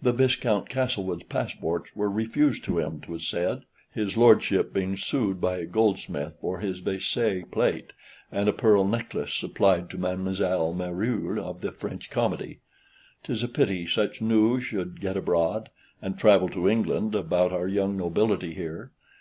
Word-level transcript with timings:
(The 0.00 0.12
Viscount 0.12 0.68
Castlewood's 0.68 1.24
passports) 1.24 1.90
were 1.96 2.08
refused 2.08 2.62
to 2.66 2.78
him, 2.78 3.00
'twas 3.00 3.26
said; 3.26 3.62
his 3.90 4.16
lordship 4.16 4.72
being 4.72 4.96
sued 4.96 5.40
by 5.40 5.56
a 5.56 5.66
goldsmith 5.66 6.34
for 6.40 6.60
Vaisselle 6.60 7.42
plate, 7.50 7.90
and 8.30 8.48
a 8.48 8.52
pearl 8.52 8.84
necklace 8.86 9.34
supplied 9.34 9.90
to 9.90 9.98
Mademoiselle 9.98 10.72
Meruel 10.72 11.40
of 11.40 11.62
the 11.62 11.72
French 11.72 12.10
Comedy. 12.10 12.60
'Tis 13.24 13.42
a 13.42 13.48
pity 13.48 13.84
such 13.88 14.20
news 14.22 14.62
should 14.62 15.00
get 15.00 15.16
abroad 15.16 15.68
(and 16.00 16.16
travel 16.16 16.48
to 16.50 16.68
England) 16.68 17.16
about 17.16 17.52
our 17.52 17.66
young 17.66 17.96
nobility 17.96 18.54
here. 18.54 18.92